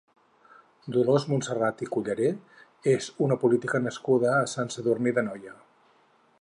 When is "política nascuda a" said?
3.45-4.51